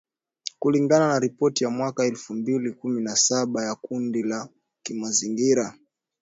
[0.59, 4.49] kulingana na ripoti ya mwaka elfu mbili na kumi na saba ya kundi la
[4.83, 5.77] kimazingira